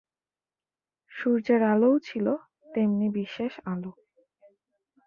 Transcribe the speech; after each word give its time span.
সূর্যের 1.11 1.61
আলোও 1.63 1.95
ছিল 1.99 2.25
তেমনি 2.73 3.07
বিশেষ 3.17 3.53
আলো। 3.65 3.91